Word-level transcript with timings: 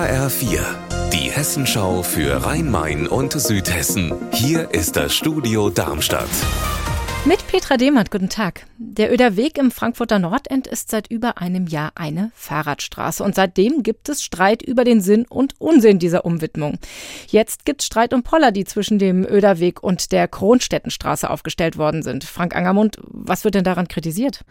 HR4, 0.00 0.62
die 1.12 1.30
Hessenschau 1.30 2.02
für 2.02 2.46
Rhein-Main 2.46 3.06
und 3.06 3.38
Südhessen. 3.38 4.14
Hier 4.32 4.70
ist 4.72 4.96
das 4.96 5.14
Studio 5.14 5.68
Darmstadt. 5.68 6.30
Mit 7.26 7.46
Petra 7.48 7.76
Dehmert, 7.76 8.10
guten 8.10 8.30
Tag. 8.30 8.64
Der 8.78 9.12
Öder 9.12 9.36
Weg 9.36 9.58
im 9.58 9.70
Frankfurter 9.70 10.18
Nordend 10.18 10.66
ist 10.66 10.90
seit 10.90 11.10
über 11.10 11.36
einem 11.36 11.66
Jahr 11.66 11.92
eine 11.96 12.32
Fahrradstraße 12.34 13.22
und 13.22 13.34
seitdem 13.34 13.82
gibt 13.82 14.08
es 14.08 14.22
Streit 14.22 14.62
über 14.62 14.84
den 14.84 15.02
Sinn 15.02 15.26
und 15.28 15.60
Unsinn 15.60 15.98
dieser 15.98 16.24
Umwidmung. 16.24 16.78
Jetzt 17.26 17.66
gibt 17.66 17.82
es 17.82 17.86
Streit 17.86 18.14
um 18.14 18.22
Poller, 18.22 18.52
die 18.52 18.64
zwischen 18.64 18.98
dem 18.98 19.26
Öder 19.26 19.58
Weg 19.58 19.82
und 19.82 20.12
der 20.12 20.28
Kronstädtenstraße 20.28 21.28
aufgestellt 21.28 21.76
worden 21.76 22.02
sind. 22.02 22.24
Frank 22.24 22.56
Angermund, 22.56 22.96
was 23.02 23.44
wird 23.44 23.54
denn 23.54 23.64
daran 23.64 23.86
kritisiert? 23.86 24.46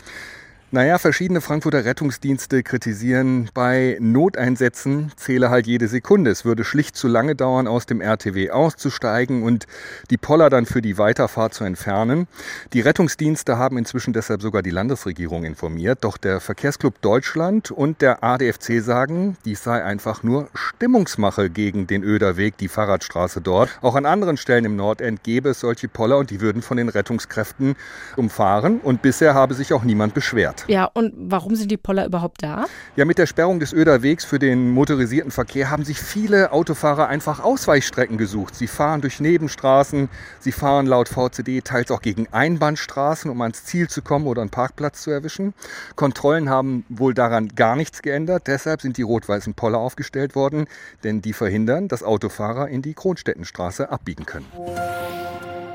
Naja, 0.71 0.99
verschiedene 0.99 1.41
Frankfurter 1.41 1.83
Rettungsdienste 1.83 2.61
kritisieren, 2.61 3.49
bei 3.55 3.97
Noteinsätzen 3.99 5.11
zähle 5.15 5.49
halt 5.49 5.65
jede 5.65 5.87
Sekunde. 5.87 6.29
Es 6.29 6.45
würde 6.45 6.63
schlicht 6.63 6.95
zu 6.95 7.07
lange 7.07 7.35
dauern, 7.35 7.67
aus 7.67 7.87
dem 7.87 8.01
RTW 8.01 8.51
auszusteigen 8.51 9.41
und 9.41 9.65
die 10.11 10.17
Poller 10.17 10.51
dann 10.51 10.67
für 10.67 10.83
die 10.83 10.99
Weiterfahrt 10.99 11.55
zu 11.55 11.63
entfernen. 11.63 12.27
Die 12.73 12.81
Rettungsdienste 12.81 13.57
haben 13.57 13.79
inzwischen 13.79 14.13
deshalb 14.13 14.43
sogar 14.43 14.61
die 14.61 14.69
Landesregierung 14.69 15.43
informiert. 15.43 16.03
Doch 16.03 16.17
der 16.17 16.39
Verkehrsclub 16.39 17.01
Deutschland 17.01 17.71
und 17.71 18.03
der 18.03 18.23
ADFC 18.23 18.79
sagen, 18.83 19.37
dies 19.45 19.63
sei 19.63 19.83
einfach 19.83 20.21
nur 20.21 20.49
Stimmungsmache 20.53 21.49
gegen 21.49 21.87
den 21.87 22.03
Öderweg, 22.03 22.57
die 22.57 22.67
Fahrradstraße 22.67 23.41
dort. 23.41 23.79
Auch 23.81 23.95
an 23.95 24.05
anderen 24.05 24.37
Stellen 24.37 24.65
im 24.65 24.75
Nordend 24.75 25.23
gäbe 25.23 25.49
es 25.49 25.61
solche 25.61 25.87
Poller 25.87 26.19
und 26.19 26.29
die 26.29 26.41
würden 26.41 26.61
von 26.61 26.77
den 26.77 26.89
Rettungskräften 26.89 27.75
umfahren. 28.17 28.79
Und 28.81 29.01
bisher 29.01 29.33
habe 29.33 29.55
sich 29.55 29.73
auch 29.73 29.83
niemand 29.83 30.13
beschwert. 30.13 30.58
Ja, 30.67 30.85
und 30.85 31.13
warum 31.17 31.55
sind 31.55 31.71
die 31.71 31.77
Poller 31.77 32.05
überhaupt 32.05 32.43
da? 32.43 32.65
Ja, 32.95 33.05
mit 33.05 33.17
der 33.17 33.25
Sperrung 33.25 33.59
des 33.59 33.73
Öderwegs 33.73 34.25
für 34.25 34.39
den 34.39 34.71
motorisierten 34.71 35.31
Verkehr 35.31 35.69
haben 35.69 35.85
sich 35.85 35.99
viele 35.99 36.51
Autofahrer 36.51 37.07
einfach 37.07 37.39
Ausweichstrecken 37.39 38.17
gesucht. 38.17 38.55
Sie 38.55 38.67
fahren 38.67 39.01
durch 39.01 39.19
Nebenstraßen, 39.19 40.09
sie 40.39 40.51
fahren 40.51 40.85
laut 40.85 41.09
VCD 41.09 41.61
teils 41.61 41.91
auch 41.91 42.01
gegen 42.01 42.27
Einbahnstraßen, 42.31 43.29
um 43.29 43.41
ans 43.41 43.65
Ziel 43.65 43.89
zu 43.89 44.01
kommen 44.01 44.27
oder 44.27 44.41
einen 44.41 44.51
Parkplatz 44.51 45.01
zu 45.01 45.11
erwischen. 45.11 45.53
Kontrollen 45.95 46.49
haben 46.49 46.85
wohl 46.89 47.13
daran 47.13 47.49
gar 47.49 47.75
nichts 47.75 48.01
geändert. 48.01 48.47
Deshalb 48.47 48.81
sind 48.81 48.97
die 48.97 49.01
rot-weißen 49.01 49.53
Poller 49.53 49.79
aufgestellt 49.79 50.35
worden, 50.35 50.67
denn 51.03 51.21
die 51.21 51.33
verhindern, 51.33 51.87
dass 51.87 52.03
Autofahrer 52.03 52.67
in 52.69 52.81
die 52.81 52.93
Kronstädtenstraße 52.93 53.89
abbiegen 53.89 54.25
können. 54.25 54.47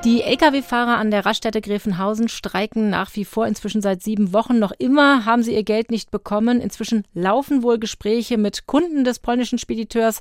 Die 0.05 0.20
Lkw-Fahrer 0.20 0.98
an 0.98 1.10
der 1.10 1.24
Raststätte 1.24 1.62
Gräfenhausen 1.62 2.28
streiken 2.28 2.91
nach 2.91 3.16
wie 3.16 3.24
vor 3.24 3.47
inzwischen 3.47 3.80
seit 3.80 4.02
sieben 4.02 4.34
Wochen. 4.34 4.58
Noch 4.58 4.72
immer 4.78 5.24
haben 5.24 5.42
sie 5.42 5.55
ihr 5.55 5.62
Geld 5.62 5.91
nicht 5.91 6.10
bekommen. 6.10 6.60
Inzwischen 6.60 7.05
laufen 7.14 7.62
wohl 7.62 7.78
Gespräche 7.78 8.36
mit 8.36 8.66
Kunden 8.66 9.05
des 9.05 9.19
polnischen 9.19 9.58
Spediteurs. 9.58 10.20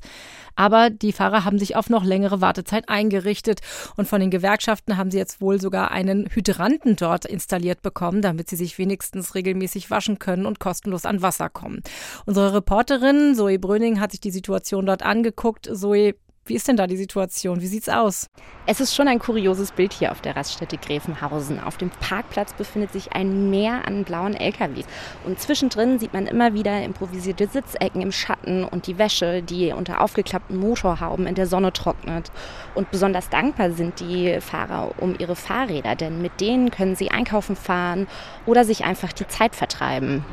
Aber 0.56 0.90
die 0.90 1.12
Fahrer 1.12 1.44
haben 1.44 1.60
sich 1.60 1.76
auf 1.76 1.90
noch 1.90 2.06
längere 2.06 2.40
Wartezeit 2.40 2.88
eingerichtet. 2.88 3.60
Und 3.98 4.08
von 4.08 4.22
den 4.22 4.32
Gewerkschaften 4.32 4.96
haben 4.96 5.12
sie 5.12 5.18
jetzt 5.18 5.42
wohl 5.42 5.60
sogar 5.60 5.92
einen 5.92 6.30
Hydranten 6.30 6.96
dort 6.96 7.26
installiert 7.26 7.82
bekommen, 7.82 8.22
damit 8.22 8.50
sie 8.50 8.56
sich 8.56 8.78
wenigstens 8.78 9.36
regelmäßig 9.36 9.92
waschen 9.92 10.18
können 10.18 10.46
und 10.46 10.62
kostenlos 10.62 11.04
an 11.04 11.22
Wasser 11.22 11.50
kommen. 11.50 11.82
Unsere 12.26 12.54
Reporterin 12.54 13.36
Zoe 13.36 13.60
Bröning 13.60 14.00
hat 14.00 14.12
sich 14.12 14.22
die 14.22 14.32
Situation 14.32 14.86
dort 14.86 15.04
angeguckt. 15.04 15.70
Zoe, 15.76 16.16
wie 16.46 16.56
ist 16.56 16.68
denn 16.68 16.76
da 16.76 16.88
die 16.88 16.98
Situation? 16.98 17.62
Wie 17.62 17.68
sieht's 17.68 17.88
aus? 17.88 18.30
Es 18.66 18.82
ist 18.82 18.94
schon 18.94 19.08
ein 19.08 19.20
kurioses 19.20 19.72
Bild 19.72 19.94
hier 19.94 20.12
auf 20.12 20.22
der 20.22 20.36
Raststätte 20.36 20.78
Gräfenhausen. 20.78 21.60
Auf 21.60 21.78
dem 21.78 21.90
Parkplatz 21.90 22.54
befindet 22.54 22.92
sich 22.92 23.14
ein 23.14 23.50
Meer 23.50 23.88
an 23.88 24.04
blauen 24.04 24.34
LKWs. 24.34 24.86
Und 25.26 25.40
zwischendrin 25.40 26.00
sieht 26.00 26.14
man 26.14 26.28
immer 26.28 26.54
wieder 26.54 26.84
improvisierte 26.84 27.48
Sitzecken 27.48 28.02
im 28.02 28.12
Schatten 28.12 28.66
und 28.66 28.88
die 28.88 28.98
Wäsche, 28.98 29.42
die 29.42 29.72
unter 29.72 30.02
aufgeklappten 30.02 30.58
Motorhauben 30.58 31.28
in 31.28 31.36
der 31.36 31.48
Sonne 31.48 31.72
trocknet. 31.72 32.32
Und 32.76 32.92
besonders 32.92 33.30
dankbar 33.30 33.72
sind 33.72 34.00
die 34.02 34.40
Fahrer 34.42 34.92
um 35.00 35.16
ihre 35.18 35.36
Fahrräder, 35.36 35.96
denn 35.96 36.22
mit 36.22 36.42
denen 36.42 36.72
können 36.72 36.96
sie 36.96 37.10
einkaufen 37.10 37.56
fahren 37.56 38.08
oder 38.46 38.66
sich 38.66 38.84
einfach 38.84 39.14
die 39.14 39.28
Zeit 39.28 39.56
vertreiben. 39.56 40.26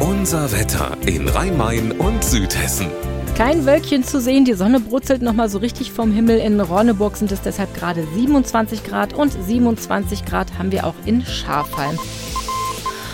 Unser 0.00 0.52
Wetter 0.52 0.96
in 1.06 1.28
Rhein-Main 1.28 1.92
und 1.92 2.22
Südhessen. 2.22 2.90
Kein 3.38 3.66
Wölkchen 3.66 4.02
zu 4.02 4.20
sehen, 4.20 4.44
die 4.44 4.54
Sonne 4.54 4.80
brutzelt 4.80 5.22
nochmal 5.22 5.48
so 5.48 5.58
richtig 5.58 5.92
vom 5.92 6.10
Himmel. 6.10 6.38
In 6.40 6.60
Ronneburg 6.60 7.16
sind 7.16 7.30
es 7.30 7.40
deshalb 7.40 7.72
gerade 7.72 8.04
27 8.16 8.82
Grad 8.82 9.14
und 9.14 9.30
27 9.32 10.24
Grad 10.24 10.58
haben 10.58 10.72
wir 10.72 10.84
auch 10.84 10.96
in 11.04 11.24
Schafheim. 11.24 11.96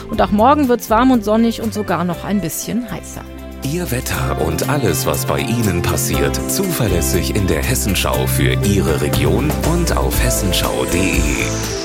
Und 0.09 0.23
auch 0.23 0.31
morgen 0.31 0.69
wird 0.69 0.81
es 0.81 0.89
warm 0.89 1.11
und 1.11 1.27
sonnig 1.27 1.61
und 1.61 1.75
sogar 1.75 2.05
noch 2.05 2.25
ein 2.25 2.41
bisschen 2.41 2.91
heißer. 2.91 3.21
Ihr 3.71 3.91
Wetter 3.91 4.41
und 4.47 4.67
alles, 4.71 5.05
was 5.05 5.27
bei 5.27 5.41
Ihnen 5.41 5.83
passiert, 5.83 6.35
zuverlässig 6.51 7.37
in 7.37 7.47
der 7.47 7.63
Hessenschau 7.63 8.27
für 8.27 8.55
Ihre 8.65 9.03
Region 9.03 9.53
und 9.75 9.95
auf 9.95 10.25
hessenschau.de. 10.25 11.84